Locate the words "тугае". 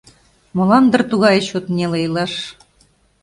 1.11-1.39